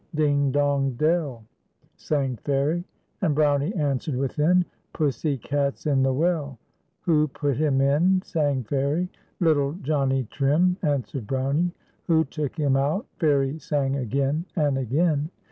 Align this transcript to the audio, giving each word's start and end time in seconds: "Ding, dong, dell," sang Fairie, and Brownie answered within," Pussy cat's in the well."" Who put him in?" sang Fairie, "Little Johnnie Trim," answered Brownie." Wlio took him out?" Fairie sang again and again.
"Ding, 0.15 0.51
dong, 0.51 0.93
dell," 0.95 1.45
sang 1.95 2.35
Fairie, 2.37 2.83
and 3.21 3.35
Brownie 3.35 3.75
answered 3.75 4.15
within," 4.15 4.65
Pussy 4.93 5.37
cat's 5.37 5.85
in 5.85 6.01
the 6.01 6.11
well."" 6.11 6.57
Who 7.01 7.27
put 7.27 7.55
him 7.57 7.81
in?" 7.81 8.19
sang 8.23 8.63
Fairie, 8.63 9.09
"Little 9.39 9.73
Johnnie 9.73 10.23
Trim," 10.31 10.75
answered 10.81 11.27
Brownie." 11.27 11.71
Wlio 12.09 12.27
took 12.31 12.55
him 12.57 12.75
out?" 12.75 13.05
Fairie 13.19 13.59
sang 13.59 13.95
again 13.97 14.45
and 14.55 14.79
again. 14.79 15.29